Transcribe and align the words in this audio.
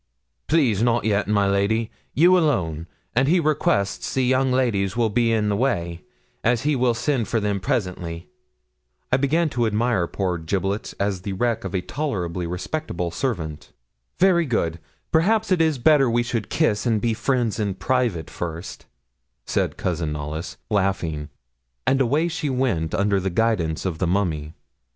'Please, 0.47 0.81
not 0.81 1.05
yet, 1.05 1.27
my 1.27 1.47
lady 1.47 1.91
you 2.15 2.35
alone; 2.35 2.87
and 3.15 3.27
he 3.27 3.39
requests 3.39 4.15
the 4.15 4.23
young 4.25 4.51
ladies 4.51 4.97
will 4.97 5.11
be 5.11 5.31
in 5.31 5.47
the 5.47 5.55
way, 5.55 6.01
as 6.43 6.63
he 6.63 6.75
will 6.75 6.95
send 6.95 7.27
for 7.27 7.39
them 7.39 7.59
presently.' 7.59 8.27
I 9.11 9.17
began 9.17 9.47
to 9.49 9.67
admire 9.67 10.07
poor 10.07 10.39
'Giblets' 10.39 10.93
as 10.93 11.21
the 11.21 11.33
wreck 11.33 11.63
of 11.63 11.75
a 11.75 11.81
tolerably 11.81 12.47
respectable 12.47 13.11
servant. 13.11 13.73
'Very 14.17 14.47
good; 14.47 14.79
perhaps 15.11 15.51
it 15.51 15.61
is 15.61 15.77
better 15.77 16.09
we 16.09 16.23
should 16.23 16.49
kiss 16.49 16.87
and 16.87 16.99
be 16.99 17.13
friends 17.13 17.59
in 17.59 17.75
private 17.75 18.27
first,' 18.31 18.87
said 19.45 19.77
Cousin 19.77 20.11
Knollys, 20.13 20.57
laughing; 20.71 21.29
and 21.85 22.01
away 22.01 22.27
she 22.27 22.49
went 22.49 22.95
under 22.95 23.19
the 23.19 23.29
guidance 23.29 23.85
of 23.85 23.99
the 23.99 24.07
mummy. 24.07 24.55